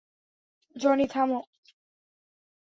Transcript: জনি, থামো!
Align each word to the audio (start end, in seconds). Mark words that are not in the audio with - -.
জনি, 0.75 1.05
থামো! 1.07 1.39